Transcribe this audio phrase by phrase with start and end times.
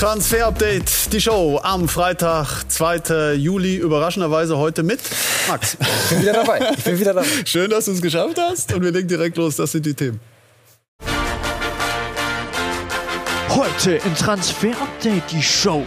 [0.00, 3.34] Transfer-Update, die Show am Freitag, 2.
[3.34, 4.98] Juli, überraschenderweise heute mit
[5.46, 5.76] Max.
[5.78, 6.72] Ich bin wieder dabei.
[6.74, 7.26] Ich bin wieder dabei.
[7.44, 10.18] Schön, dass du es geschafft hast und wir legen direkt los, das sind die Themen.
[13.50, 15.84] Heute im Transfer-Update die Show.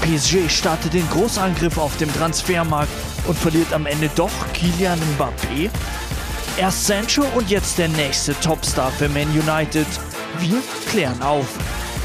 [0.00, 2.92] PSG startet den Großangriff auf dem Transfermarkt
[3.26, 5.70] und verliert am Ende doch Kylian Mbappé.
[6.56, 9.88] Erst Sancho und jetzt der nächste Topstar für Man United.
[10.38, 11.48] Wir klären auf.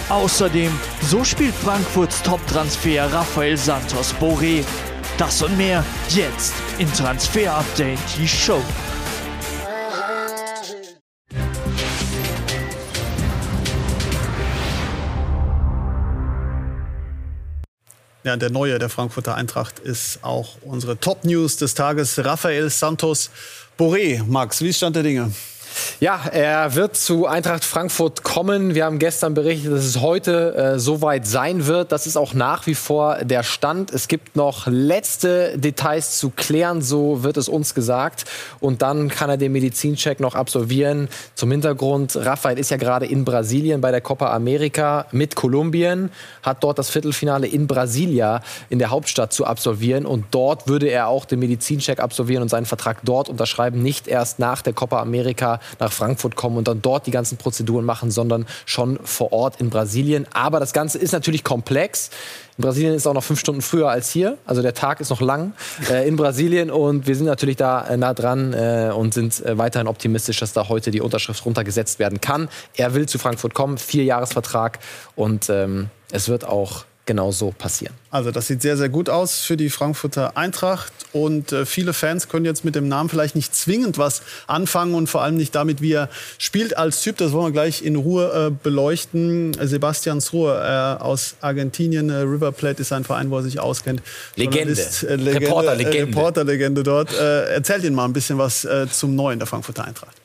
[0.09, 4.63] Außerdem, so spielt Frankfurts Top-Transfer Rafael Santos Boré.
[5.17, 8.61] Das und mehr jetzt in Transfer Update, die Show.
[18.23, 22.23] Ja, der neue der Frankfurter Eintracht ist auch unsere Top-News des Tages.
[22.23, 23.31] Rafael Santos
[23.77, 24.23] Boré.
[24.23, 25.31] Max, wie ist Stand der Dinge?
[25.99, 28.75] Ja, er wird zu Eintracht Frankfurt kommen.
[28.75, 31.91] Wir haben gestern berichtet, dass es heute äh, soweit sein wird.
[31.91, 33.91] Das ist auch nach wie vor der Stand.
[33.91, 38.25] Es gibt noch letzte Details zu klären, so wird es uns gesagt.
[38.59, 41.07] Und dann kann er den Medizincheck noch absolvieren.
[41.33, 46.11] Zum Hintergrund, Rafael ist ja gerade in Brasilien bei der Copa America mit Kolumbien,
[46.43, 50.05] hat dort das Viertelfinale in Brasilia in der Hauptstadt zu absolvieren.
[50.05, 54.39] Und dort würde er auch den Medizincheck absolvieren und seinen Vertrag dort unterschreiben, nicht erst
[54.39, 58.45] nach der Copa America nach Frankfurt kommen und dann dort die ganzen Prozeduren machen, sondern
[58.65, 60.27] schon vor Ort in Brasilien.
[60.33, 62.09] Aber das Ganze ist natürlich komplex.
[62.57, 64.37] In Brasilien ist auch noch fünf Stunden früher als hier.
[64.45, 65.53] Also der Tag ist noch lang
[65.89, 69.57] äh, in Brasilien und wir sind natürlich da äh, nah dran äh, und sind äh,
[69.57, 72.47] weiterhin optimistisch, dass da heute die Unterschrift runtergesetzt werden kann.
[72.75, 74.79] Er will zu Frankfurt kommen, Vierjahresvertrag
[75.15, 77.93] und ähm, es wird auch genau so passieren.
[78.09, 80.91] Also das sieht sehr, sehr gut aus für die Frankfurter Eintracht.
[81.13, 85.07] Und äh, viele Fans können jetzt mit dem Namen vielleicht nicht zwingend was anfangen und
[85.07, 87.17] vor allem nicht damit, wie er spielt als Typ.
[87.17, 89.55] Das wollen wir gleich in Ruhe äh, beleuchten.
[89.61, 94.01] Sebastian Sruhe äh, aus Argentinien, äh, River Plate ist ein Verein, wo er sich auskennt.
[94.35, 94.73] Legende.
[94.73, 96.07] Legende Reporterlegende.
[96.07, 97.13] Reporterlegende dort.
[97.13, 100.24] Äh, erzählt Ihnen mal ein bisschen was äh, zum Neuen der Frankfurter Eintracht.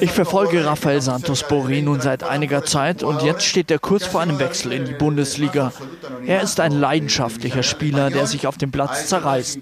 [0.00, 4.20] Ich verfolge Rafael Santos Boré nun seit einiger Zeit und jetzt steht er kurz vor
[4.20, 5.72] einem Wechsel in die Bundesliga.
[6.26, 9.60] Er ist ein leidenschaftlicher Spieler, der sich auf dem Platz zerreißt.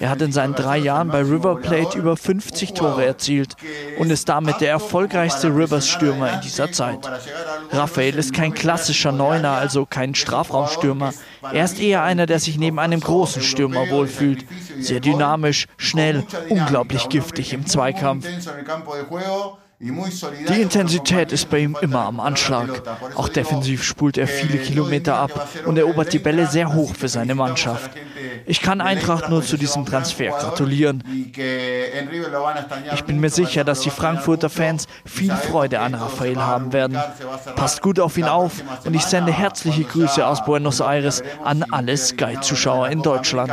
[0.00, 3.56] Er hat in seinen drei Jahren bei River Plate über 50 Tore erzielt
[3.98, 7.08] und ist damit der erfolgreichste Rivers-Stürmer in dieser Zeit.
[7.72, 11.12] Rafael ist kein klassischer Neuner, also kein Strafraumstürmer.
[11.52, 14.44] Er ist eher einer, der sich neben einem großen Stürmer wohlfühlt.
[14.78, 18.26] Sehr dynamisch, schnell, unglaublich giftig im Zweikampf.
[19.78, 22.82] Die Intensität ist bei ihm immer am Anschlag.
[23.14, 27.34] Auch defensiv spult er viele Kilometer ab und erobert die Bälle sehr hoch für seine
[27.34, 27.90] Mannschaft.
[28.46, 31.04] Ich kann Eintracht nur zu diesem Transfer gratulieren.
[32.94, 36.98] Ich bin mir sicher, dass die Frankfurter Fans viel Freude an Raphael haben werden.
[37.54, 41.98] Passt gut auf ihn auf und ich sende herzliche Grüße aus Buenos Aires an alle
[41.98, 43.52] Sky-Zuschauer in Deutschland.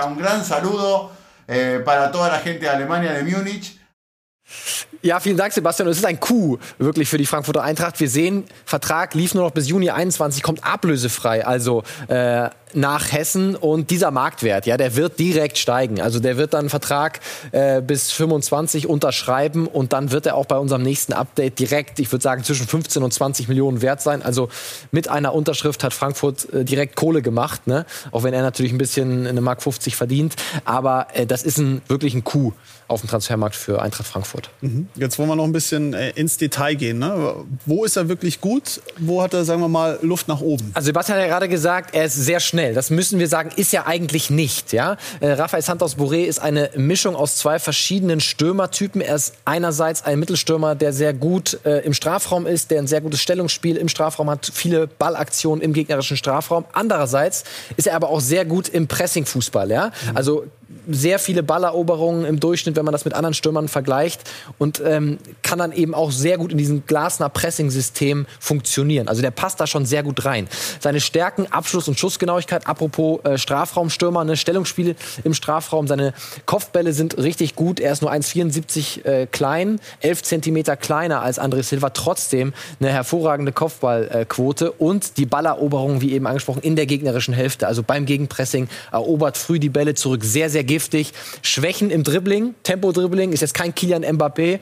[5.06, 5.90] Ja, vielen Dank, Sebastian.
[5.90, 8.00] Es ist ein Coup wirklich für die Frankfurter Eintracht.
[8.00, 13.56] Wir sehen, Vertrag lief nur noch bis Juni 21, kommt ablösefrei, also äh, nach Hessen.
[13.56, 16.02] Und dieser Marktwert, ja, der wird direkt steigen.
[16.02, 17.20] Also der wird dann Vertrag
[17.52, 22.12] äh, bis 25 unterschreiben und dann wird er auch bei unserem nächsten Update direkt, ich
[22.12, 24.22] würde sagen, zwischen 15 und 20 Millionen wert sein.
[24.22, 24.50] Also
[24.92, 27.86] mit einer Unterschrift hat Frankfurt äh, direkt Kohle gemacht, ne?
[28.12, 30.36] Auch wenn er natürlich ein bisschen eine Mark 50 verdient.
[30.66, 32.54] Aber äh, das ist ein, wirklich ein Coup
[32.88, 34.50] auf dem Transfermarkt für Eintracht Frankfurt.
[34.62, 34.88] Mhm.
[34.96, 37.00] Jetzt wollen wir noch ein bisschen äh, ins Detail gehen.
[37.00, 37.36] Ne?
[37.66, 38.82] Wo ist er wirklich gut?
[38.98, 40.72] Wo hat er, sagen wir mal, Luft nach oben?
[40.74, 42.63] Also Sebastian hat ja gerade gesagt, er ist sehr schnell.
[42.72, 44.72] Das müssen wir sagen, ist ja eigentlich nicht.
[44.72, 44.98] Ja?
[45.20, 49.02] Äh, Rafael Santos Boré ist eine Mischung aus zwei verschiedenen Stürmertypen.
[49.02, 53.02] Er ist einerseits ein Mittelstürmer, der sehr gut äh, im Strafraum ist, der ein sehr
[53.02, 56.66] gutes Stellungsspiel im Strafraum hat, viele Ballaktionen im gegnerischen Strafraum.
[56.72, 57.44] Andererseits
[57.76, 59.70] ist er aber auch sehr gut im Pressingfußball.
[59.72, 59.88] Ja?
[59.88, 60.18] Mhm.
[60.18, 60.46] Also
[60.88, 64.22] sehr viele Balleroberungen im Durchschnitt, wenn man das mit anderen Stürmern vergleicht
[64.58, 69.08] und ähm, kann dann eben auch sehr gut in diesem Glasner Pressing-System funktionieren.
[69.08, 70.48] Also der passt da schon sehr gut rein.
[70.80, 76.14] Seine Stärken, Abschluss und Schussgenauigkeit, apropos äh, Strafraumstürmer, eine Stellungsspiel im Strafraum, seine
[76.46, 77.80] Kopfbälle sind richtig gut.
[77.80, 83.52] Er ist nur 1,74 äh, klein, 11 Zentimeter kleiner als André Silva, trotzdem eine hervorragende
[83.52, 87.68] Kopfballquote und die Balleroberung, wie eben angesprochen, in der gegnerischen Hälfte.
[87.68, 91.14] Also beim Gegenpressing erobert früh die Bälle zurück, sehr, sehr giftig.
[91.44, 94.60] Schwächen im Dribbling, Tempo-Dribbling, ist jetzt kein Kilian Mbappé.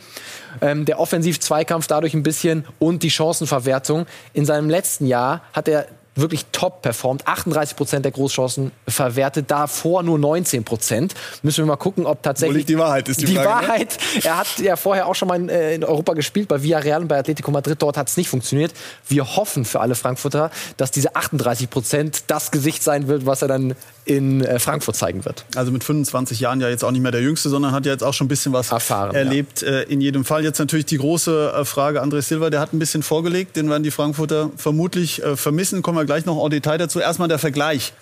[0.61, 4.07] Ähm, der Offensiv-Zweikampf dadurch ein bisschen und die Chancenverwertung.
[4.33, 7.25] In seinem letzten Jahr hat er wirklich top performt.
[7.27, 11.13] 38 Prozent der Großchancen verwertet, davor nur 19 Prozent.
[11.41, 12.65] Müssen wir mal gucken, ob tatsächlich.
[12.65, 13.55] Die Wahrheit ist die, die Frage, ne?
[13.55, 13.97] Wahrheit.
[14.15, 14.21] Ne?
[14.25, 17.07] Er hat ja vorher auch schon mal in, äh, in Europa gespielt, bei Villarreal und
[17.07, 17.81] bei Atletico Madrid.
[17.81, 18.73] Dort hat es nicht funktioniert.
[19.07, 23.47] Wir hoffen für alle Frankfurter, dass diese 38 Prozent das Gesicht sein wird, was er
[23.47, 25.45] dann in äh, Frankfurt zeigen wird.
[25.55, 28.03] Also mit 25 Jahren ja jetzt auch nicht mehr der Jüngste, sondern hat ja jetzt
[28.03, 29.61] auch schon ein bisschen was Erfahren, erlebt.
[29.61, 29.69] Ja.
[29.69, 33.03] Äh, in jedem Fall jetzt natürlich die große Frage, André Silva, der hat ein bisschen
[33.03, 35.81] vorgelegt, den werden die Frankfurter vermutlich vermissen.
[35.81, 36.99] Kommen wir gleich noch en Detail dazu.
[36.99, 37.93] Erstmal der Vergleich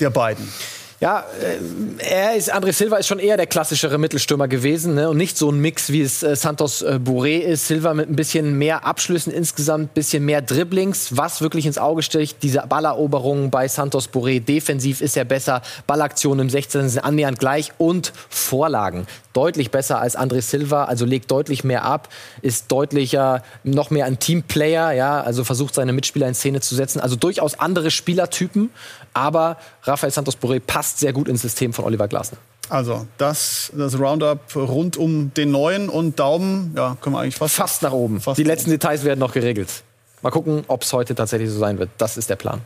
[0.00, 0.48] der beiden.
[1.00, 5.08] Ja, äh, er ist, André Silva ist schon eher der klassischere Mittelstürmer gewesen ne?
[5.08, 7.68] und nicht so ein Mix, wie es äh, Santos äh, Bourré ist.
[7.68, 12.42] Silva mit ein bisschen mehr Abschlüssen insgesamt, bisschen mehr Dribblings, was wirklich ins Auge sticht.
[12.42, 14.40] Diese Balleroberungen bei Santos Bourré.
[14.40, 16.88] Defensiv ist er besser, Ballaktionen im 16.
[16.88, 19.06] sind annähernd gleich und Vorlagen
[19.38, 22.08] deutlich besser als André Silva, also legt deutlich mehr ab,
[22.42, 26.98] ist deutlicher, noch mehr ein Teamplayer, ja, also versucht seine Mitspieler in Szene zu setzen.
[26.98, 28.70] Also durchaus andere Spielertypen,
[29.18, 32.38] aber Rafael Santos Boré passt sehr gut ins System von Oliver Glasner.
[32.70, 37.54] Also das, das Roundup rund um den neuen und Daumen, ja, können wir eigentlich fast
[37.54, 38.20] fast nach oben.
[38.20, 38.78] Fast Die letzten oben.
[38.78, 39.82] Details werden noch geregelt.
[40.22, 41.90] Mal gucken, ob es heute tatsächlich so sein wird.
[41.98, 42.60] Das ist der Plan.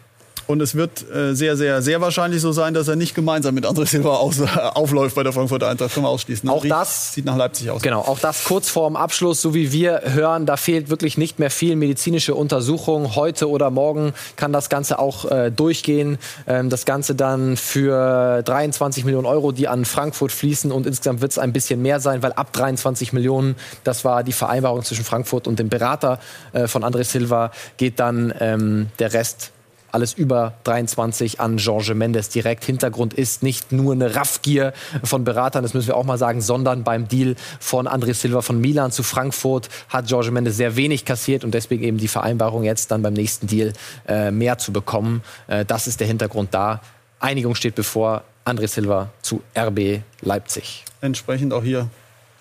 [0.46, 3.66] Und es wird äh, sehr, sehr, sehr wahrscheinlich so sein, dass er nicht gemeinsam mit
[3.66, 5.94] André Silva aus, äh, aufläuft bei der Frankfurter Eintracht.
[5.94, 6.48] Können wir ausschließen.
[6.48, 7.82] Auch Riecht, das sieht nach Leipzig aus.
[7.82, 11.50] Genau, auch das kurz vorm Abschluss, so wie wir hören, da fehlt wirklich nicht mehr
[11.50, 13.14] viel medizinische Untersuchung.
[13.14, 16.18] Heute oder morgen kann das Ganze auch äh, durchgehen.
[16.46, 20.72] Ähm, das Ganze dann für 23 Millionen Euro, die an Frankfurt fließen.
[20.72, 24.32] Und insgesamt wird es ein bisschen mehr sein, weil ab 23 Millionen, das war die
[24.32, 26.18] Vereinbarung zwischen Frankfurt und dem Berater
[26.52, 29.52] äh, von André Silva, geht dann ähm, der Rest
[29.92, 32.64] alles über 23 an Georges Mendes direkt.
[32.64, 34.72] Hintergrund ist nicht nur eine Raffgier
[35.04, 38.60] von Beratern, das müssen wir auch mal sagen, sondern beim Deal von André Silva von
[38.60, 42.90] Milan zu Frankfurt hat Georges Mendes sehr wenig kassiert und deswegen eben die Vereinbarung jetzt
[42.90, 43.72] dann beim nächsten Deal
[44.08, 45.22] äh, mehr zu bekommen.
[45.46, 46.80] Äh, das ist der Hintergrund da.
[47.20, 48.24] Einigung steht bevor.
[48.44, 50.84] André Silva zu RB Leipzig.
[51.00, 51.88] Entsprechend auch hier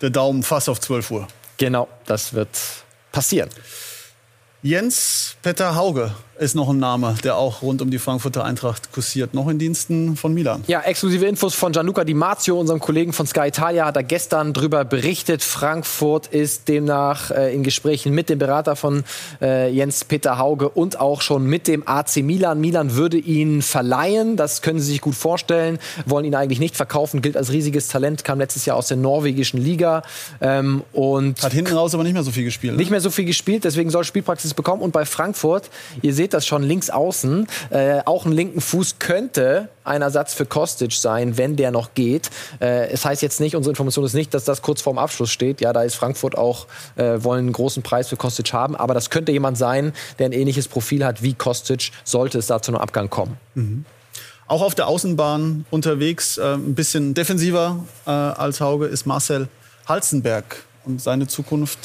[0.01, 1.27] der Daumen fast auf 12 Uhr.
[1.57, 2.49] Genau, das wird
[3.11, 3.49] passieren.
[4.63, 9.33] Jens Petter Hauge ist noch ein Name, der auch rund um die Frankfurter Eintracht kursiert,
[9.33, 10.63] noch in Diensten von Milan.
[10.67, 14.53] Ja, exklusive Infos von Gianluca Di Marzio, unserem Kollegen von Sky Italia, hat er gestern
[14.53, 15.43] darüber berichtet.
[15.43, 19.03] Frankfurt ist demnach äh, in Gesprächen mit dem Berater von
[19.41, 22.59] äh, Jens Peter Hauge und auch schon mit dem AC Milan.
[22.59, 27.21] Milan würde ihn verleihen, das können Sie sich gut vorstellen, wollen ihn eigentlich nicht verkaufen,
[27.21, 30.01] gilt als riesiges Talent, kam letztes Jahr aus der norwegischen Liga
[30.41, 32.73] ähm, und hat hinten raus aber nicht mehr so viel gespielt.
[32.73, 32.79] Ne?
[32.79, 35.69] Nicht mehr so viel gespielt, deswegen soll Spielpraxis bekommen und bei Frankfurt,
[36.01, 37.47] ihr seht seht das schon links außen.
[37.71, 42.29] Äh, auch ein linken Fuß könnte ein Ersatz für Kostic sein, wenn der noch geht.
[42.61, 45.59] Äh, es heißt jetzt nicht, unsere Information ist nicht, dass das kurz vorm Abschluss steht.
[45.59, 48.77] Ja, da ist Frankfurt auch, äh, wollen einen großen Preis für Kostic haben.
[48.77, 52.61] Aber das könnte jemand sein, der ein ähnliches Profil hat wie Kostic, sollte es da
[52.61, 53.37] zu einem Abgang kommen.
[53.55, 53.85] Mhm.
[54.47, 59.49] Auch auf der Außenbahn unterwegs, äh, ein bisschen defensiver äh, als Hauge, ist Marcel
[59.85, 60.63] Halzenberg.
[60.85, 61.79] Und seine Zukunft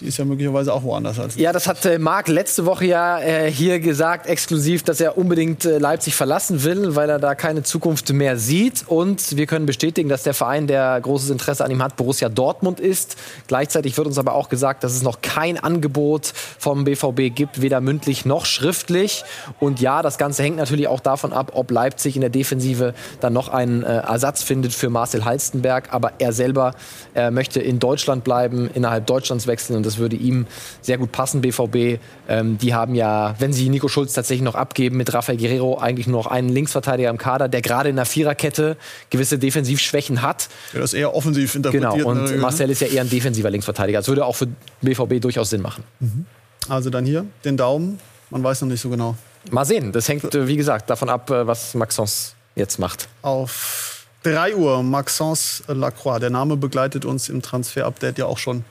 [0.00, 1.36] die ist ja möglicherweise auch woanders als.
[1.36, 5.64] Ja, das hat äh, Marc letzte Woche ja äh, hier gesagt, exklusiv, dass er unbedingt
[5.64, 8.84] äh, Leipzig verlassen will, weil er da keine Zukunft mehr sieht.
[8.86, 12.80] Und wir können bestätigen, dass der Verein, der großes Interesse an ihm hat, Borussia Dortmund
[12.80, 13.16] ist.
[13.46, 17.80] Gleichzeitig wird uns aber auch gesagt, dass es noch kein Angebot vom BVB gibt, weder
[17.80, 19.24] mündlich noch schriftlich.
[19.58, 23.32] Und ja, das Ganze hängt natürlich auch davon ab, ob Leipzig in der Defensive dann
[23.32, 25.92] noch einen äh, Ersatz findet für Marcel Halstenberg.
[25.92, 26.74] Aber er selber
[27.12, 29.76] er möchte in Deutschland bleiben, innerhalb Deutschlands wechseln.
[29.76, 30.46] Und das würde ihm
[30.80, 32.00] sehr gut passen, BVB.
[32.28, 36.06] Ähm, die haben ja, wenn sie Nico Schulz tatsächlich noch abgeben, mit Rafael Guerrero eigentlich
[36.06, 38.76] nur noch einen Linksverteidiger im Kader, der gerade in der Viererkette
[39.10, 40.48] gewisse Defensivschwächen hat.
[40.72, 41.92] Ja, das ist eher offensiv interpretiert.
[41.92, 43.98] Genau, und Marcel ist ja eher ein defensiver Linksverteidiger.
[43.98, 44.48] Das würde auch für
[44.82, 45.84] BVB durchaus Sinn machen.
[46.00, 46.26] Mhm.
[46.68, 47.98] Also dann hier den Daumen.
[48.30, 49.16] Man weiß noch nicht so genau.
[49.50, 49.92] Mal sehen.
[49.92, 53.08] Das hängt, äh, wie gesagt, davon ab, äh, was Maxence jetzt macht.
[53.22, 56.20] Auf 3 Uhr Maxence Lacroix.
[56.20, 58.64] Der Name begleitet uns im Transfer-Update ja auch schon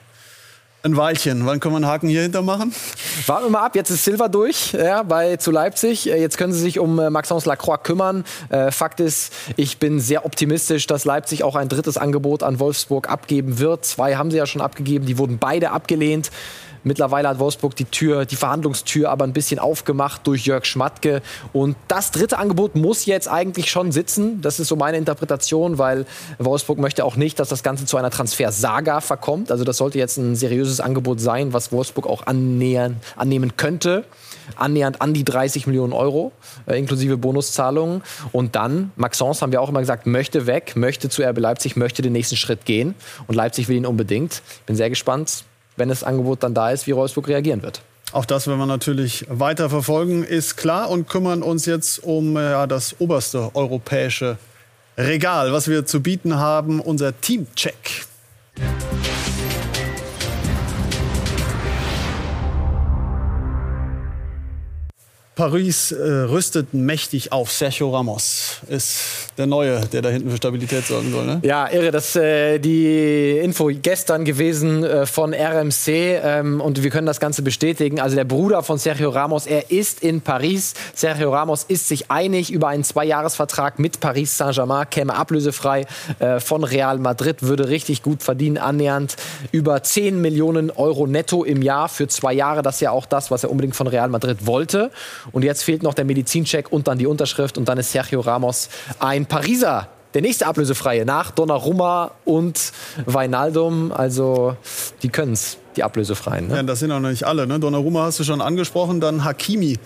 [0.84, 1.46] ein Weilchen.
[1.46, 2.74] Wann können wir einen Haken hier hinter machen?
[3.28, 3.76] Warten wir mal ab.
[3.76, 6.10] Jetzt ist Silva durch ja, bei, zu Leipzig.
[6.10, 8.24] Äh, jetzt können sie sich um äh, Maxence Lacroix kümmern.
[8.50, 13.10] Äh, Fakt ist, ich bin sehr optimistisch, dass Leipzig auch ein drittes Angebot an Wolfsburg
[13.10, 13.84] abgeben wird.
[13.84, 15.06] Zwei haben sie ja schon abgegeben.
[15.06, 16.32] Die wurden beide abgelehnt.
[16.84, 21.22] Mittlerweile hat Wolfsburg die Tür, die Verhandlungstür aber ein bisschen aufgemacht durch Jörg Schmatke.
[21.54, 24.42] Und das dritte Angebot muss jetzt eigentlich schon sitzen.
[24.42, 26.06] Das ist so meine Interpretation, weil
[26.38, 29.52] Wolfsburg möchte auch nicht, dass das Ganze zu einer Transfersaga verkommt.
[29.52, 34.06] Also das sollte jetzt ein seriöses Angebot sein, was Wolfsburg auch annähern, annehmen könnte
[34.56, 36.32] annähernd an die 30 Millionen Euro,
[36.68, 38.02] äh, inklusive Bonuszahlungen.
[38.32, 42.02] Und dann, Maxence haben wir auch immer gesagt, möchte weg, möchte zu RB Leipzig, möchte
[42.02, 42.96] den nächsten Schritt gehen.
[43.28, 44.42] Und Leipzig will ihn unbedingt.
[44.66, 45.44] Bin sehr gespannt
[45.80, 47.82] wenn das Angebot dann da ist, wie Wolfsburg reagieren wird.
[48.12, 52.68] Auch das werden wir natürlich weiter verfolgen, ist klar, und kümmern uns jetzt um ja,
[52.68, 54.38] das oberste europäische
[54.98, 58.06] Regal, was wir zu bieten haben, unser Teamcheck.
[65.40, 67.50] Paris äh, rüstet mächtig auf.
[67.50, 71.26] Sergio Ramos ist der Neue, der da hinten für Stabilität sorgen soll.
[71.26, 71.40] Ne?
[71.44, 71.92] Ja, irre.
[71.92, 77.22] Das ist äh, die Info gestern gewesen äh, von RMC ähm, und wir können das
[77.22, 78.02] Ganze bestätigen.
[78.02, 80.74] Also der Bruder von Sergio Ramos, er ist in Paris.
[80.94, 85.86] Sergio Ramos ist sich einig über einen Zweijahresvertrag mit Paris Saint-Germain, käme ablösefrei
[86.20, 89.16] äh, von Real Madrid, würde richtig gut verdienen, annähernd
[89.54, 92.62] über 10 Millionen Euro netto im Jahr für zwei Jahre.
[92.62, 94.92] Das ist ja auch das, was er unbedingt von Real Madrid wollte.
[95.32, 98.68] Und jetzt fehlt noch der Medizincheck und dann die Unterschrift und dann ist Sergio Ramos
[99.00, 99.88] ein Pariser.
[100.16, 102.72] Der nächste Ablösefreie nach Donnarumma und
[103.06, 103.92] Weinaldum.
[103.92, 104.58] Also
[105.04, 106.48] die können es, die Ablösefreien.
[106.48, 106.56] Ne?
[106.56, 107.46] Ja, das sind auch noch nicht alle.
[107.46, 107.60] Ne?
[107.60, 109.78] Donnarumma hast du schon angesprochen, dann Hakimi.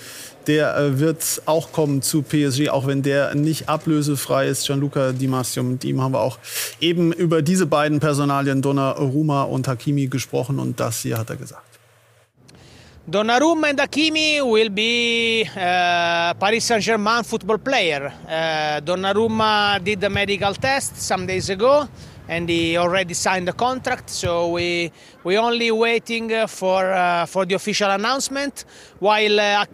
[0.47, 4.65] Der äh, wird auch kommen zu PSG, auch wenn der nicht ablösefrei ist.
[4.65, 6.37] Gianluca Di Marzio, mit ihm haben wir auch
[6.79, 10.57] eben über diese beiden Personalien, Donnarumma und Hakimi, gesprochen.
[10.57, 11.72] Und das hier hat er gesagt.
[13.05, 18.13] Donnarumma and Hakimi will be uh, Paris Saint-Germain football player.
[18.25, 21.89] Uh, Donnarumma did the medical test some days ago
[22.27, 24.09] and he already signed the contract.
[24.09, 24.91] So we
[25.23, 28.65] we only waiting uh, for uh, for the official announcement.
[28.99, 29.65] While uh,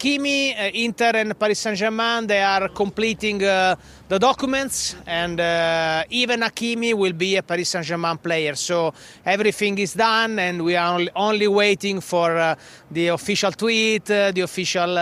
[0.58, 3.76] uh, Inter, and Paris Saint Germain they are completing uh,
[4.08, 8.54] the documents, and uh, even Hakimi will be a Paris Saint Germain player.
[8.56, 8.92] So
[9.24, 12.56] everything is done, and we are only, waiting for
[12.90, 14.98] the official tweet, the official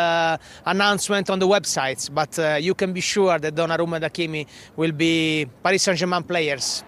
[0.66, 2.10] announcement on the websites.
[2.12, 6.84] But you can be sure that Donnarumma and will be Paris Saint Germain players.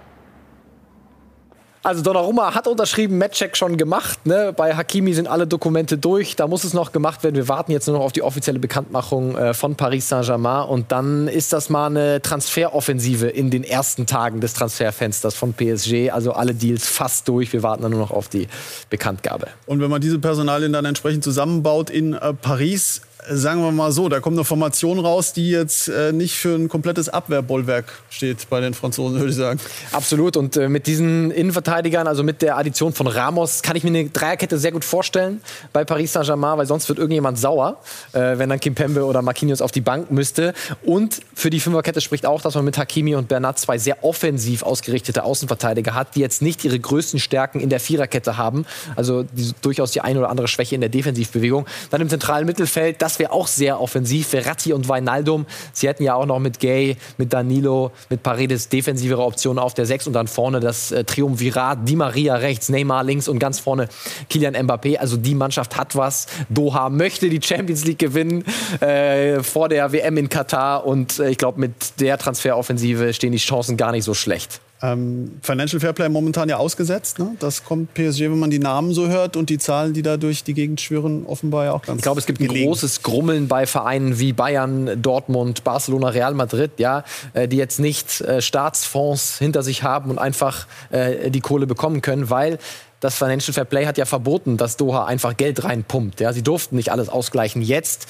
[1.83, 4.27] Also Donnarumma hat unterschrieben, Matchcheck schon gemacht.
[4.27, 4.53] Ne?
[4.55, 6.37] Bei Hakimi sind alle Dokumente durch.
[6.37, 7.37] Da muss es noch gemacht werden.
[7.37, 10.69] Wir warten jetzt nur noch auf die offizielle Bekanntmachung äh, von Paris Saint-Germain.
[10.69, 16.11] Und dann ist das mal eine Transferoffensive in den ersten Tagen des Transferfensters von PSG.
[16.11, 17.51] Also alle Deals fast durch.
[17.55, 18.49] Wir warten dann nur noch auf die
[18.91, 19.49] Bekanntgabe.
[19.65, 24.09] Und wenn man diese Personalien dann entsprechend zusammenbaut in äh, Paris, sagen wir mal so,
[24.09, 28.61] da kommt eine Formation raus, die jetzt äh, nicht für ein komplettes Abwehrbollwerk steht bei
[28.61, 29.61] den Franzosen, würde ich sagen.
[29.93, 30.37] Absolut.
[30.37, 34.09] Und äh, mit diesen Innenverteidigern, also mit der Addition von Ramos, kann ich mir eine
[34.09, 35.41] Dreierkette sehr gut vorstellen
[35.73, 37.79] bei Paris Saint-Germain, weil sonst wird irgendjemand sauer,
[38.13, 40.55] äh, wenn dann Kimpembe oder Marquinhos auf die Bank müsste.
[40.83, 44.63] Und für die Fünferkette spricht auch, dass man mit Hakimi und Bernat zwei sehr offensiv
[44.63, 48.67] ausgerichtete Außenverteidiger hat, die jetzt nicht ihre größten Stärken in der Viererkette haben.
[48.97, 51.67] Also die, durchaus die eine oder andere Schwäche in der Defensivbewegung.
[51.91, 54.29] Dann im zentralen Mittelfeld, das wäre auch sehr offensiv.
[54.29, 55.47] Verratti und Weinaldum.
[55.73, 59.87] Sie hätten ja auch noch mit Gay, mit Danilo, mit Paredes defensivere Optionen auf der
[59.87, 61.89] 6 und dann vorne das äh, Triumvirat.
[61.89, 63.89] Di Maria rechts, Neymar links und ganz vorne
[64.29, 64.97] Kilian Mbappé.
[64.99, 66.27] Also die Mannschaft hat was.
[66.49, 68.45] Doha möchte die Champions League gewinnen
[68.81, 73.39] äh, vor der WM in Katar und äh, ich glaube, mit der Transferoffensive stehen die
[73.39, 74.61] Chancen gar nicht so schlecht.
[74.83, 77.19] Ähm, Financial Fairplay momentan ja ausgesetzt.
[77.19, 77.37] Ne?
[77.39, 80.43] Das kommt PSG, wenn man die Namen so hört und die Zahlen, die da durch
[80.43, 82.67] die Gegend schwirren, offenbar ja auch ganz Ich glaube, es gibt ein gelegen.
[82.67, 88.23] großes Grummeln bei Vereinen wie Bayern, Dortmund, Barcelona, Real Madrid, ja, äh, die jetzt nicht
[88.23, 92.59] äh, Staatsfonds hinter sich haben und einfach äh, die Kohle bekommen können, weil
[93.01, 96.21] das Financial Fair Play hat ja verboten, dass Doha einfach Geld reinpumpt.
[96.21, 97.63] Ja, sie durften nicht alles ausgleichen.
[97.63, 98.07] Jetzt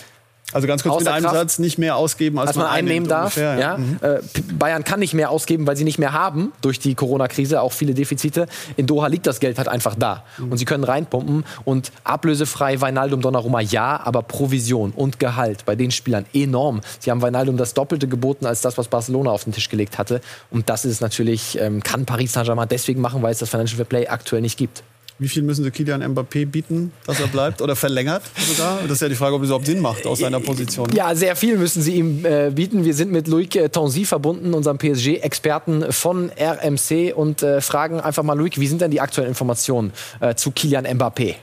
[0.52, 3.11] Also ganz kurz mit einem Kraft- Satz, nicht mehr ausgeben, als, als man einnehmen einnimmt,
[3.11, 3.37] darf.
[3.37, 3.78] ungefähr, Ja.
[3.78, 3.99] Mhm.
[4.00, 4.19] Äh,
[4.59, 7.95] Bayern kann nicht mehr ausgeben, weil sie nicht mehr haben durch die Corona-Krise, auch viele
[7.95, 8.47] Defizite.
[8.76, 13.21] In Doha liegt das Geld halt einfach da und sie können reinpumpen und ablösefrei Weinaldum
[13.21, 16.80] Donnarumma ja, aber Provision und Gehalt bei den Spielern enorm.
[16.99, 20.21] Sie haben Weinaldum das Doppelte geboten als das, was Barcelona auf den Tisch gelegt hatte
[20.50, 23.85] und das ist natürlich ähm, kann Paris Saint-Germain deswegen machen, weil es das Financial Fair
[23.87, 24.83] Play aktuell nicht gibt.
[25.21, 28.79] Wie viel müssen sie Kilian Mbappé bieten, dass er bleibt oder verlängert sogar?
[28.83, 30.89] Das ist ja die Frage, ob es überhaupt Sinn macht aus seiner Position.
[30.95, 32.87] Ja, sehr viel müssen sie ihm äh, bieten.
[32.87, 38.33] Wir sind mit Loic Tanzy verbunden, unserem PSG-Experten von RMC und äh, fragen einfach mal
[38.33, 41.35] Loic, wie sind denn die aktuellen Informationen äh, zu Kilian Mbappé?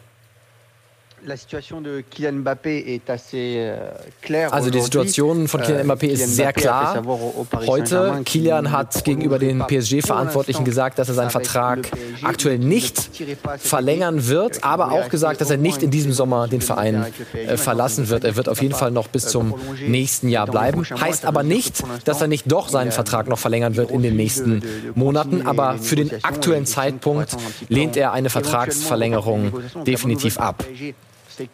[4.51, 4.81] Also die.
[4.81, 7.67] Situation von Kylian Euh, Mbappé ist Kylian sehr Mbappé a fait klar.
[7.67, 12.65] Heute, Kilian ne hat gegenüber den PSG-Verantwortlichen gesagt, dass er seinen Vertrag PSG, aktuell ne
[12.65, 13.09] nicht
[13.57, 14.27] verlängern année.
[14.27, 18.23] wird, aber auch gesagt, dass er nicht in diesem Sommer den Verein äh, verlassen wird.
[18.23, 19.55] Er wird auf jeden Fall noch bis zum
[19.87, 20.83] nächsten Jahr bleiben.
[20.83, 24.61] Heißt aber nicht, dass er nicht doch seinen Vertrag noch verlängern wird in den nächsten
[24.95, 25.45] Monaten.
[25.47, 27.35] Aber für den aktuellen Zeitpunkt
[27.69, 29.51] lehnt er eine Vertragsverlängerung
[29.85, 30.63] definitiv ab.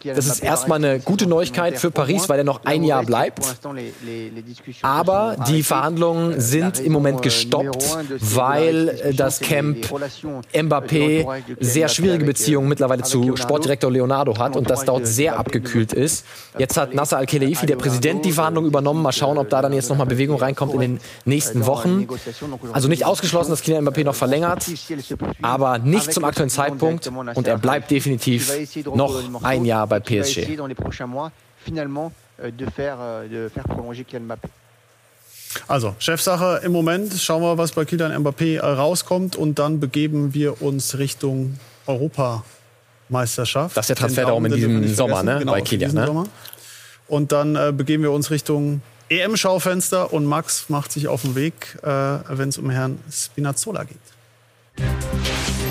[0.04, 3.44] Das ist erstmal eine gute Neuigkeit für Paris, weil er noch ein Jahr bleibt.
[4.82, 7.84] Aber die Verhandlungen sind im Moment gestoppt,
[8.20, 9.86] weil äh, das Camp
[10.52, 11.26] Mbappé
[11.60, 16.24] sehr schwierige Beziehungen mittlerweile zu Sportdirektor Leonardo hat und das dort sehr abgekühlt ist.
[16.58, 19.02] Jetzt hat Nasser Al-Khelaifi, der Präsident, die Verhandlungen übernommen.
[19.02, 22.06] Mal schauen, ob da dann jetzt nochmal Bewegung reinkommt in den nächsten Wochen.
[22.72, 24.64] Also nicht ausgeschlossen, dass Kylian Mbappé noch verlängert,
[25.42, 28.52] aber nicht zum aktuellen Zeitpunkt und er bleibt definitiv
[28.94, 30.46] noch ein Jahr bei PSG.
[35.68, 37.12] Also, Chefsache im Moment.
[37.14, 39.36] Schauen wir, was bei Kylian Mbappé äh, rauskommt.
[39.36, 43.76] Und dann begeben wir uns Richtung Europameisterschaft.
[43.76, 45.38] Das ist der Transfer darum in diesem Sommer, ne?
[45.38, 46.06] Genau, bei Kylian, ne?
[46.06, 46.26] Sommer.
[47.06, 50.12] Und dann äh, begeben wir uns Richtung EM-Schaufenster.
[50.12, 55.63] Und Max macht sich auf den Weg, äh, wenn es um Herrn Spinazzola geht.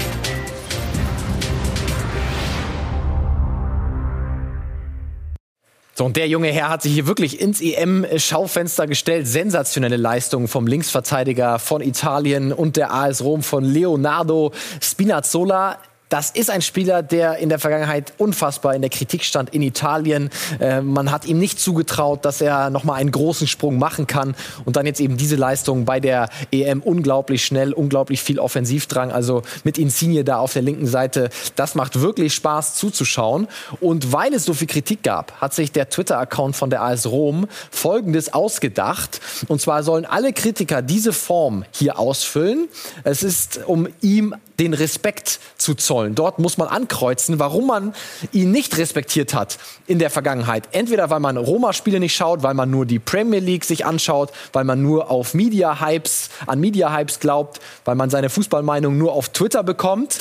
[5.95, 9.27] So, und der junge Herr hat sich hier wirklich ins EM-Schaufenster gestellt.
[9.27, 15.77] Sensationelle Leistungen vom Linksverteidiger von Italien und der AS Rom von Leonardo Spinazzola.
[16.13, 20.29] Das ist ein Spieler, der in der Vergangenheit unfassbar in der Kritik stand in Italien.
[20.59, 24.35] Äh, man hat ihm nicht zugetraut, dass er noch mal einen großen Sprung machen kann
[24.63, 29.11] und dann jetzt eben diese Leistung bei der EM unglaublich schnell, unglaublich viel Offensivdrang.
[29.11, 33.47] Also mit Insigne da auf der linken Seite, das macht wirklich Spaß zuzuschauen.
[33.81, 37.47] Und weil es so viel Kritik gab, hat sich der Twitter-Account von der AS Rom
[37.71, 39.19] Folgendes ausgedacht.
[39.47, 42.67] Und zwar sollen alle Kritiker diese Form hier ausfüllen.
[43.03, 46.15] Es ist, um ihm den Respekt zu zollen.
[46.15, 47.93] Dort muss man ankreuzen, warum man
[48.31, 49.57] ihn nicht respektiert hat
[49.87, 50.69] in der Vergangenheit.
[50.71, 54.63] Entweder weil man Roma-Spiele nicht schaut, weil man nur die Premier League sich anschaut, weil
[54.63, 60.19] man nur auf Media-Hypes, an Media-Hypes glaubt, weil man seine Fußballmeinung nur auf Twitter bekommt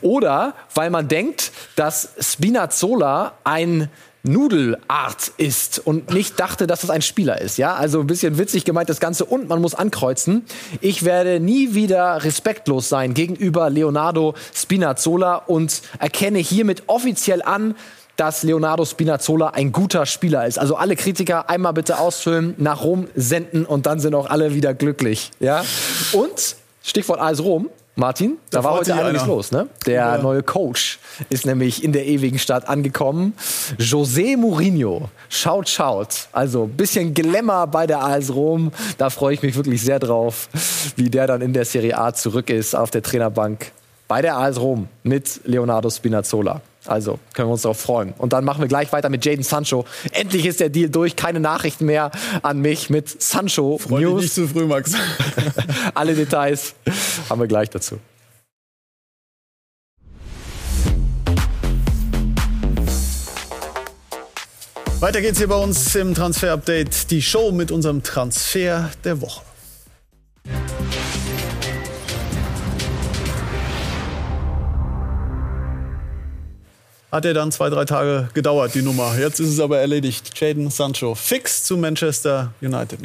[0.00, 3.90] oder weil man denkt, dass Spinazzola ein
[4.24, 7.58] Nudelart ist und nicht dachte, dass das ein Spieler ist.
[7.58, 10.44] Ja, also ein bisschen witzig gemeint das Ganze und man muss ankreuzen.
[10.80, 17.74] Ich werde nie wieder respektlos sein gegenüber Leonardo Spinazzola und erkenne hiermit offiziell an,
[18.16, 20.58] dass Leonardo Spinazzola ein guter Spieler ist.
[20.58, 24.72] Also alle Kritiker einmal bitte ausfüllen, nach Rom senden und dann sind auch alle wieder
[24.72, 25.32] glücklich.
[25.40, 25.64] Ja?
[26.12, 27.68] Und Stichwort AS Rom.
[27.96, 29.32] Martin, da, Da war heute einiges einer.
[29.32, 29.68] los, ne?
[29.86, 30.18] Der Ja.
[30.18, 30.98] neue Coach
[31.30, 33.34] ist nämlich in der ewigen Stadt angekommen.
[33.78, 35.08] José Mourinho.
[35.28, 36.26] Schaut, schaut.
[36.32, 38.72] Also bisschen Glamour bei der AS Rom.
[38.98, 40.48] Da freue ich mich wirklich sehr drauf,
[40.96, 43.70] wie der dann in der Serie A zurück ist auf der Trainerbank
[44.08, 46.60] bei der AS Rom mit Leonardo Spinazzola.
[46.86, 48.12] Also können wir uns darauf freuen.
[48.18, 49.86] Und dann machen wir gleich weiter mit Jaden Sancho.
[50.12, 51.16] Endlich ist der Deal durch.
[51.16, 52.10] Keine Nachrichten mehr
[52.42, 54.22] an mich mit Sancho Freu News.
[54.22, 54.92] nicht zu früh, Max.
[55.94, 56.74] Alle Details
[57.30, 57.98] haben wir gleich dazu.
[65.00, 67.10] Weiter geht's hier bei uns im Transfer-Update.
[67.10, 69.42] Die Show mit unserem Transfer der Woche.
[77.14, 79.16] Hat er dann zwei, drei Tage gedauert, die Nummer.
[79.16, 80.32] Jetzt ist es aber erledigt.
[80.34, 82.98] Jaden Sancho fix zu Manchester United.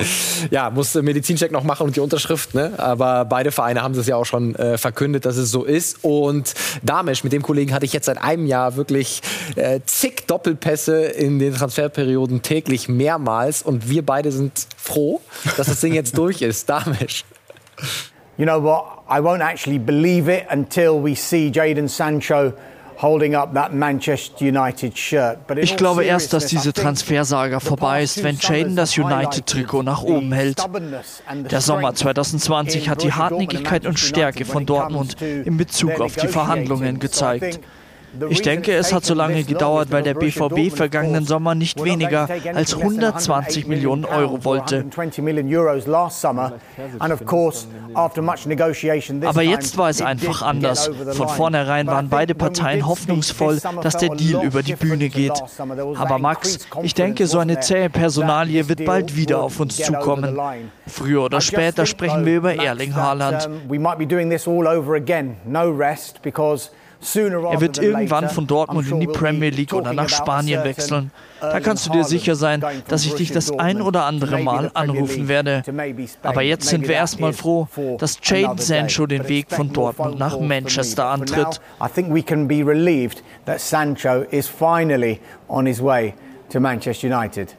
[0.50, 2.72] Ja, musste Medizincheck noch machen und die Unterschrift, ne?
[2.78, 6.04] Aber beide Vereine haben es ja auch schon äh, verkündet, dass es so ist.
[6.04, 9.22] Und Damesch, mit dem Kollegen hatte ich jetzt seit einem Jahr wirklich
[9.56, 13.62] äh, zig Doppelpässe in den Transferperioden täglich mehrmals.
[13.62, 15.22] Und wir beide sind froh,
[15.56, 16.68] dass das Ding jetzt durch ist.
[16.68, 17.26] Damesch.
[18.40, 18.86] You know what?
[19.08, 22.54] I won't actually believe it until we see Jadon Sancho
[25.62, 30.62] Ich glaube erst, dass diese Transfersaga vorbei ist, wenn Jaden das United-Trikot nach oben hält.
[31.50, 36.18] Der Sommer strength 2020 in hat die Hartnäckigkeit und Stärke von Dortmund in Bezug auf
[36.18, 37.62] die Verhandlungen gezeigt.
[38.30, 42.74] Ich denke, es hat so lange gedauert, weil der BVB vergangenen Sommer nicht weniger als
[42.74, 44.78] anything less than 120 108 Millionen million Euro wollte.
[44.78, 46.54] 120 million euros last summer.
[47.00, 50.90] And of course, after much negotiation this Aber jetzt war es einfach anders.
[51.12, 55.34] Von vornherein waren beide Parteien hoffnungsvoll, dass der Deal über die Bühne geht.
[55.98, 60.38] Aber Max, ich denke, so eine zähe Personalie wird bald wieder auf uns zukommen.
[60.88, 63.50] Früher oder später sprechen wir über Erling Haaland.
[67.02, 71.12] Er wird irgendwann von Dortmund in die Premier League oder nach Spanien wechseln.
[71.40, 75.28] Da kannst du dir sicher sein, dass ich dich das ein oder andere Mal anrufen
[75.28, 75.64] werde.
[76.24, 80.40] Aber jetzt sind wir erstmal froh, dass Jadon Sancho den Weg von Dortmund nach.
[80.40, 81.62] Manchester antritt.
[81.82, 86.14] I think we can be relieved that Sancho is finally on his way
[86.50, 87.56] to Manchester United.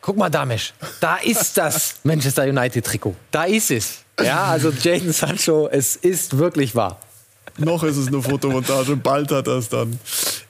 [0.00, 3.14] Guck mal, Damesch, da ist das Manchester United-Trikot.
[3.30, 4.04] Da ist es.
[4.22, 6.98] Ja, also Jaden Sancho, es ist wirklich wahr.
[7.58, 9.98] Noch ist es eine Fotomontage, bald hat er es dann.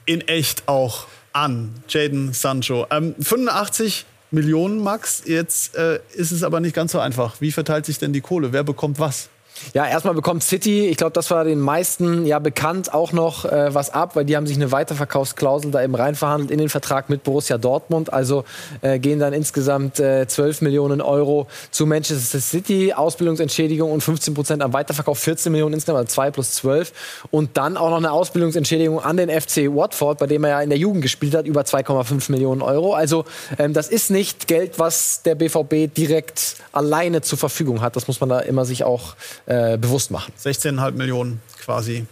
[0.05, 2.87] in echt auch an, Jaden Sancho.
[2.89, 5.23] Ähm, 85 Millionen, Max.
[5.25, 7.39] Jetzt äh, ist es aber nicht ganz so einfach.
[7.41, 8.53] Wie verteilt sich denn die Kohle?
[8.53, 9.29] Wer bekommt was?
[9.73, 13.73] Ja, erstmal bekommt City, ich glaube, das war den meisten ja bekannt, auch noch äh,
[13.73, 17.23] was ab, weil die haben sich eine Weiterverkaufsklausel da eben reinverhandelt in den Vertrag mit
[17.23, 18.11] Borussia Dortmund.
[18.11, 18.43] Also
[18.81, 24.61] äh, gehen dann insgesamt äh, 12 Millionen Euro zu Manchester City, Ausbildungsentschädigung und 15 Prozent
[24.61, 27.27] am Weiterverkauf, 14 Millionen insgesamt, also 2 plus 12.
[27.31, 30.69] Und dann auch noch eine Ausbildungsentschädigung an den FC Watford, bei dem er ja in
[30.69, 32.93] der Jugend gespielt hat, über 2,5 Millionen Euro.
[32.93, 33.25] Also
[33.57, 37.95] ähm, das ist nicht Geld, was der BVB direkt alleine zur Verfügung hat.
[37.95, 39.15] Das muss man da immer sich auch
[39.45, 40.33] äh, bewusst machen.
[40.43, 42.05] 16,5 Millionen quasi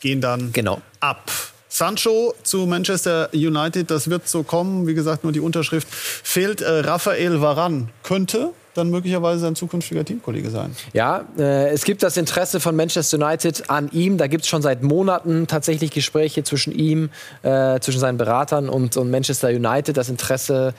[0.00, 0.80] gehen dann Genau.
[1.00, 1.30] ab.
[1.68, 4.86] Sancho zu Manchester United, das wird so kommen.
[4.86, 6.62] Wie gesagt, nur die Unterschrift fehlt.
[6.62, 10.74] Äh, Raphael Varan könnte dann möglicherweise sein zukünftiger Teamkollege sein.
[10.92, 14.18] Ja, äh, es gibt das Interesse von Manchester United an ihm.
[14.18, 17.10] Da gibt es schon seit Monaten tatsächlich Gespräche zwischen ihm,
[17.42, 19.96] äh, zwischen seinen Beratern und, und Manchester United.
[19.96, 20.74] Das Interesse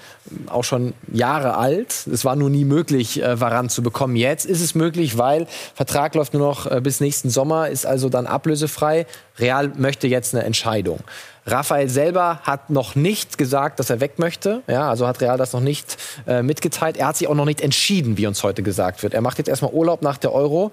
[0.47, 2.07] äh, auch schon Jahre alt.
[2.11, 4.15] Es war nur nie möglich, äh, Varan zu bekommen.
[4.15, 8.09] Jetzt ist es möglich, weil Vertrag läuft nur noch äh, bis nächsten Sommer, ist also
[8.09, 9.05] dann ablösefrei.
[9.39, 10.99] Real möchte jetzt eine Entscheidung.
[11.47, 14.61] Raphael selber hat noch nicht gesagt, dass er weg möchte.
[14.67, 16.97] Ja, also hat Real das noch nicht äh, mitgeteilt.
[16.97, 19.13] Er hat sich auch noch nicht entschieden, wie uns heute gesagt wird.
[19.13, 20.71] Er macht jetzt erstmal Urlaub nach der Euro.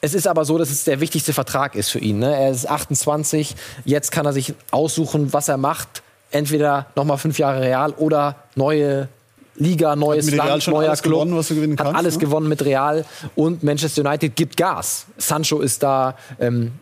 [0.00, 2.20] Es ist aber so, dass es der wichtigste Vertrag ist für ihn.
[2.20, 2.34] Ne?
[2.34, 3.56] Er ist 28.
[3.84, 6.02] Jetzt kann er sich aussuchen, was er macht.
[6.30, 9.08] Entweder nochmal fünf Jahre Real oder neue
[9.56, 11.14] Liga, neues Land, schon neuer alles Club.
[11.14, 12.20] gewonnen, was du gewinnen hat kannst, alles ne?
[12.20, 13.04] gewonnen mit Real.
[13.34, 15.06] Und Manchester United gibt Gas.
[15.16, 16.14] Sancho ist da.
[16.38, 16.72] Ähm,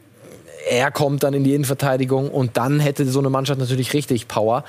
[0.68, 4.64] er kommt dann in die Innenverteidigung und dann hätte so eine Mannschaft natürlich richtig Power.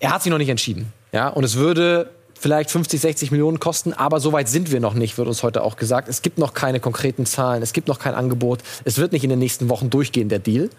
[0.00, 0.92] Er hat sich noch nicht entschieden.
[1.12, 4.94] Ja, und es würde vielleicht 50, 60 Millionen kosten, aber so weit sind wir noch
[4.94, 6.08] nicht, wird uns heute auch gesagt.
[6.08, 8.60] Es gibt noch keine konkreten Zahlen, es gibt noch kein Angebot.
[8.84, 10.70] Es wird nicht in den nächsten Wochen durchgehen, der Deal,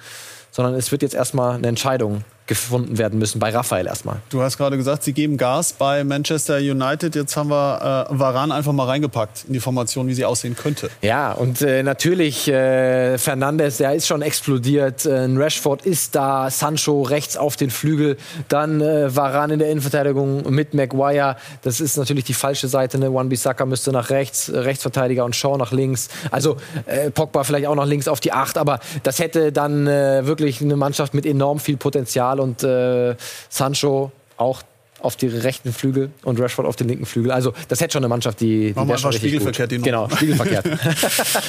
[0.52, 4.18] sondern es wird jetzt erstmal eine Entscheidung gefunden werden müssen, bei Raphael erstmal.
[4.30, 7.16] Du hast gerade gesagt, sie geben Gas bei Manchester United.
[7.16, 10.90] Jetzt haben wir äh, Varan einfach mal reingepackt in die Formation, wie sie aussehen könnte.
[11.02, 15.06] Ja, und äh, natürlich äh, Fernandes, der ist schon explodiert.
[15.06, 20.50] Äh, Rashford ist da, Sancho rechts auf den Flügel, dann äh, Varane in der Innenverteidigung
[20.52, 21.38] mit Maguire.
[21.62, 22.98] Das ist natürlich die falsche Seite.
[22.98, 23.14] Ne?
[23.14, 26.10] Wan Bissaka müsste nach rechts, äh, Rechtsverteidiger und Shaw nach links.
[26.32, 26.58] Also
[26.88, 30.62] äh, Pogba vielleicht auch nach links auf die Acht, aber das hätte dann äh, wirklich
[30.62, 33.16] eine Mannschaft mit enorm viel Potenzial und äh,
[33.50, 34.64] Sancho auch
[35.02, 37.32] auf die rechten Flügel und Rashford auf den linken Flügel.
[37.32, 39.42] Also das hätte schon eine Mannschaft, die, die Machen wir einfach richtig gut.
[39.42, 40.66] spiegelverkehrt die Genau, spiegelverkehrt.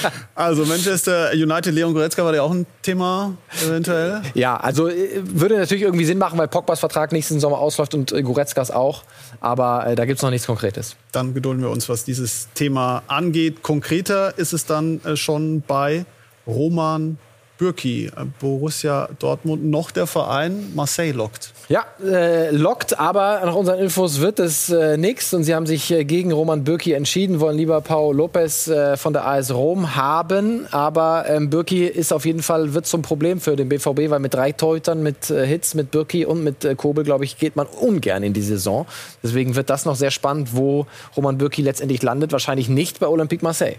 [0.35, 3.35] Also Manchester United, Leon Goretzka war ja auch ein Thema
[3.67, 4.23] eventuell.
[4.35, 8.13] Ja, also äh, würde natürlich irgendwie Sinn machen, weil Pogbas Vertrag nächsten Sommer ausläuft und
[8.13, 9.03] äh, Goretzkas auch.
[9.41, 10.97] Aber äh, da gibt es noch nichts Konkretes.
[11.13, 13.63] Dann gedulden wir uns, was dieses Thema angeht.
[13.63, 16.05] Konkreter ist es dann äh, schon bei
[16.47, 17.19] Roman
[17.61, 21.53] Bürki, Borussia Dortmund, noch der Verein Marseille lockt.
[21.71, 25.33] Ja, äh, lockt, aber nach unseren Infos wird es äh, nichts.
[25.33, 29.13] Und sie haben sich äh, gegen Roman Bürki entschieden, wollen lieber Paul Lopez äh, von
[29.13, 30.67] der AS Rom haben.
[30.73, 34.35] Aber ähm, Bürki ist auf jeden Fall, wird zum Problem für den BVB, weil mit
[34.35, 37.69] drei Torhütern, mit äh, Hitz, mit Bürki und mit äh, Kobel, glaube ich, geht man
[37.69, 38.85] ungern in die Saison.
[39.23, 42.33] Deswegen wird das noch sehr spannend, wo Roman Bürki letztendlich landet.
[42.33, 43.77] Wahrscheinlich nicht bei Olympique Marseille.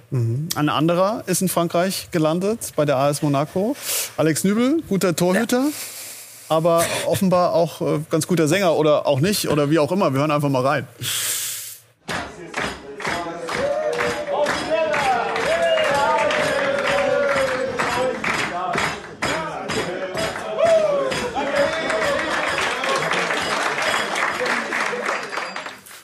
[0.55, 3.75] Ein anderer ist in Frankreich gelandet, bei der AS Monaco.
[4.15, 5.65] Alex Nübel, guter Torhüter.
[6.51, 10.11] Aber offenbar auch äh, ganz guter Sänger oder auch nicht oder wie auch immer.
[10.11, 10.85] Wir hören einfach mal rein.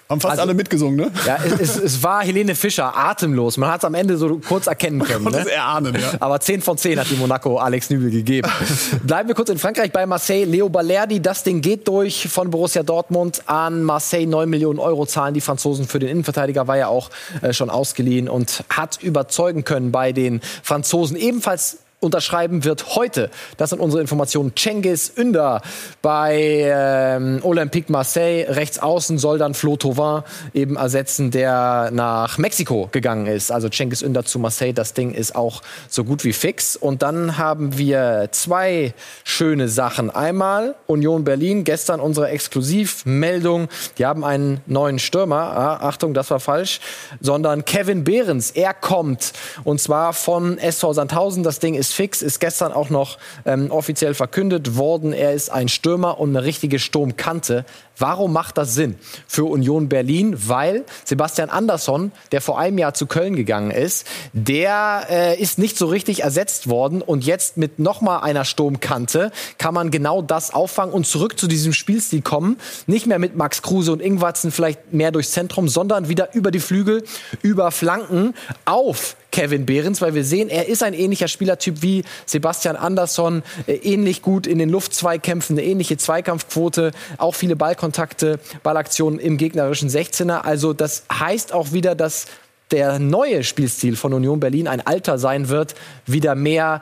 [0.09, 1.11] Haben fast Also- alle mitgesungen, ne?
[1.25, 3.57] Ja, es, es, es war Helene Fischer, atemlos.
[3.57, 5.25] Man hat es am Ende so kurz erkennen können.
[5.25, 5.45] konnte Ne?
[5.45, 6.13] es erahnen, ja.
[6.21, 8.49] Aber 10 von 10 hat die Monaco Alex Nübel gegeben.
[9.03, 10.45] Bleiben wir kurz in Frankreich bei Marseille.
[10.45, 14.25] Leo Balerdi, das Ding geht durch von Borussia Dortmund an Marseille.
[14.25, 17.09] 9 Millionen Euro zahlen die Franzosen für den Innenverteidiger, war ja auch
[17.41, 21.17] äh, schon ausgeliehen und hat überzeugen können bei den Franzosen.
[21.17, 23.31] Ebenfalls unterschreiben wird heute.
[23.57, 24.55] Das sind unsere Informationen.
[24.55, 25.63] Cengiz Ünder
[26.03, 28.45] bei ähm, Olympique Marseille.
[28.47, 30.21] Rechts außen soll dann Flo Thauvin
[30.53, 33.51] eben ersetzen, der nach Mexiko gegangen ist.
[33.51, 34.73] Also Cengiz Ünder zu Marseille.
[34.73, 36.75] Das Ding ist auch so gut wie fix.
[36.75, 40.11] Und dann haben wir zwei schöne Sachen.
[40.11, 41.63] Einmal Union Berlin.
[41.63, 43.69] Gestern unsere Exklusivmeldung.
[43.97, 45.37] Die haben einen neuen Stürmer.
[45.37, 46.79] Ah, Achtung, das war falsch.
[47.21, 48.51] Sondern Kevin Behrens.
[48.51, 49.33] Er kommt.
[49.63, 51.41] Und zwar von SV Sandhausen.
[51.41, 55.13] Das Ding ist ist fix, ist gestern auch noch ähm, offiziell verkündet worden.
[55.13, 57.65] Er ist ein Stürmer und eine richtige Sturmkante.
[57.97, 58.95] Warum macht das Sinn
[59.27, 60.35] für Union Berlin?
[60.47, 65.77] Weil Sebastian Andersson, der vor einem Jahr zu Köln gegangen ist, der äh, ist nicht
[65.77, 70.53] so richtig ersetzt worden und jetzt mit noch mal einer Sturmkante kann man genau das
[70.53, 72.59] auffangen und zurück zu diesem Spielstil kommen.
[72.85, 76.59] Nicht mehr mit Max Kruse und Ingwatzen vielleicht mehr durchs Zentrum, sondern wieder über die
[76.59, 77.03] Flügel,
[77.41, 82.75] über Flanken auf Kevin Behrens, weil wir sehen, er ist ein ähnlicher Spielertyp wie Sebastian
[82.75, 89.37] Andersson, äh, ähnlich gut in den Luftzweikämpfen, eine ähnliche Zweikampfquote, auch viele Ballkontakte, Ballaktionen im
[89.37, 90.39] gegnerischen 16er.
[90.39, 92.25] Also das heißt auch wieder, dass
[92.71, 95.75] der neue Spielstil von Union Berlin ein Alter sein wird,
[96.07, 96.81] wieder mehr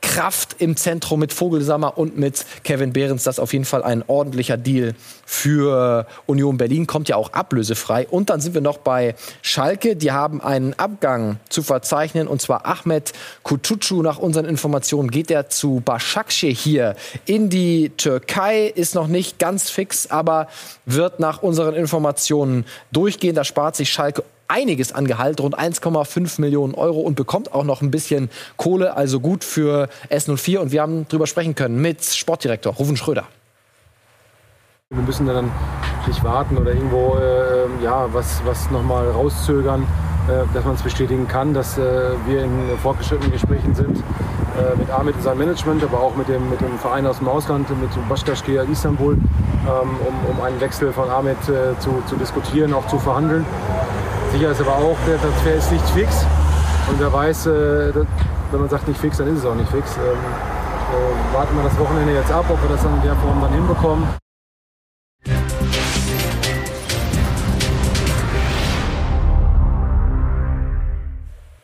[0.00, 3.24] Kraft im Zentrum mit Vogelsammer und mit Kevin Behrens.
[3.24, 4.94] Das ist auf jeden Fall ein ordentlicher Deal
[5.26, 6.86] für Union Berlin.
[6.86, 8.06] Kommt ja auch ablösefrei.
[8.08, 9.96] Und dann sind wir noch bei Schalke.
[9.96, 12.28] Die haben einen Abgang zu verzeichnen.
[12.28, 14.02] Und zwar Ahmed Kutucu.
[14.02, 18.66] Nach unseren Informationen geht er zu Başakşehir hier in die Türkei.
[18.66, 20.48] Ist noch nicht ganz fix, aber
[20.86, 23.34] wird nach unseren Informationen durchgehen.
[23.34, 27.80] Da spart sich Schalke einiges an Gehalt, rund 1,5 Millionen Euro und bekommt auch noch
[27.82, 30.58] ein bisschen Kohle, also gut für S04.
[30.58, 33.24] Und wir haben darüber sprechen können mit Sportdirektor Rufen Schröder.
[34.90, 35.50] Wir müssen dann
[36.06, 39.86] nicht warten oder irgendwo äh, ja, was, was nochmal rauszögern,
[40.26, 41.82] äh, dass man es bestätigen kann, dass äh,
[42.26, 46.50] wir in fortgeschrittenen Gesprächen sind äh, mit A, mit seinem Management, aber auch mit dem,
[46.50, 49.20] mit dem Verein aus dem Ausland, mit Başakşehir Istanbul, ähm,
[49.68, 53.46] um, um einen Wechsel von Ahmed äh, zu, zu diskutieren, auch zu verhandeln.
[54.32, 56.24] Sicher ist aber auch, der Transfer ist nicht fix.
[56.88, 57.92] Und wer weiß, äh,
[58.52, 59.96] wenn man sagt nicht fix, dann ist es auch nicht fix.
[59.96, 63.40] Ähm, äh, warten wir das Wochenende jetzt ab, ob wir das dann in der Form
[63.40, 64.08] dann hinbekommen.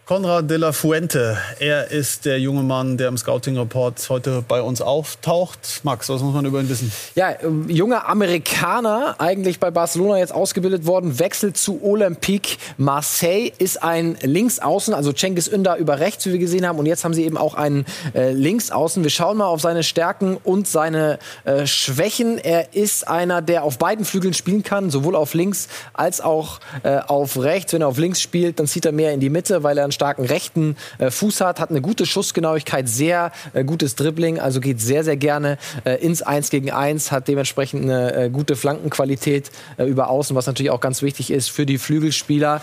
[0.07, 4.81] Konrad de la Fuente, er ist der junge Mann, der im Scouting-Report heute bei uns
[4.81, 5.81] auftaucht.
[5.83, 6.93] Max, was muss man über ihn wissen?
[7.17, 13.83] Ja, ähm, junger Amerikaner, eigentlich bei Barcelona jetzt ausgebildet worden, wechselt zu Olympique Marseille, ist
[13.83, 16.79] ein Linksaußen, also Cengiz Ünder über rechts, wie wir gesehen haben.
[16.79, 19.03] Und jetzt haben sie eben auch einen äh, Linksaußen.
[19.03, 22.39] Wir schauen mal auf seine Stärken und seine äh, Schwächen.
[22.39, 26.99] Er ist einer, der auf beiden Flügeln spielen kann, sowohl auf links als auch äh,
[26.99, 27.73] auf rechts.
[27.73, 29.96] Wenn er auf links spielt, dann zieht er mehr in die Mitte, weil er einen
[29.97, 34.81] starken rechten äh, Fuß hat, hat eine gute Schussgenauigkeit, sehr äh, gutes Dribbling, also geht
[34.81, 39.85] sehr, sehr gerne äh, ins 1 gegen 1, hat dementsprechend eine äh, gute Flankenqualität äh,
[39.85, 42.61] über Außen, was natürlich auch ganz wichtig ist für die Flügelspieler.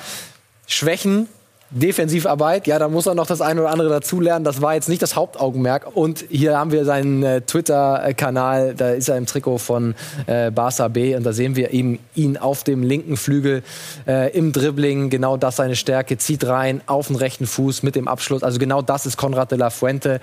[0.67, 1.27] Schwächen
[1.75, 4.45] Defensivarbeit, ja, da muss er noch das eine oder andere dazulernen.
[4.45, 5.95] Das war jetzt nicht das Hauptaugenmerk.
[5.95, 9.95] Und hier haben wir seinen äh, Twitter-Kanal, da ist er im Trikot von
[10.27, 13.63] äh, Barca B und da sehen wir eben ihn auf dem linken Flügel
[14.07, 15.09] äh, im Dribbling.
[15.09, 18.43] Genau das seine Stärke, zieht rein auf den rechten Fuß mit dem Abschluss.
[18.43, 20.19] Also genau das ist Konrad de la Fuente.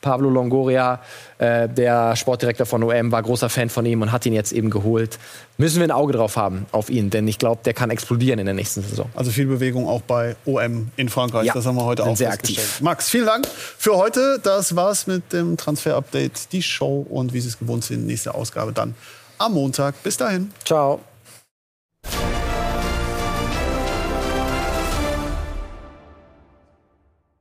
[0.00, 1.00] Pablo Longoria,
[1.38, 4.70] äh, der Sportdirektor von OM, war großer Fan von ihm und hat ihn jetzt eben
[4.70, 5.18] geholt.
[5.58, 8.46] Müssen wir ein Auge drauf haben auf ihn, denn ich glaube, der kann explodieren in
[8.46, 9.10] der nächsten Saison.
[9.14, 11.46] Also viel Bewegung auch bei OM in Frankreich.
[11.46, 12.80] Ja, das haben wir heute auch sehr aktiv.
[12.80, 14.40] Max, vielen Dank für heute.
[14.42, 18.72] Das war's mit dem Transfer-Update, die Show und wie Sie es gewohnt sind, nächste Ausgabe
[18.72, 18.94] dann
[19.38, 20.02] am Montag.
[20.02, 20.52] Bis dahin.
[20.64, 21.00] Ciao.